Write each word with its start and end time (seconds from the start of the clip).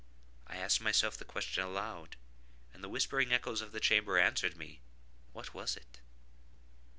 I 0.47 0.57
asked 0.57 0.81
myself 0.81 1.15
the 1.15 1.25
question 1.25 1.63
aloud, 1.63 2.15
and 2.73 2.83
the 2.83 2.89
whispering 2.89 3.31
echoes 3.31 3.61
of 3.61 3.71
the 3.71 3.79
chamber 3.79 4.17
answered 4.17 4.57
me,—"What 4.57 5.53
was 5.53 5.77
it?" 5.77 5.99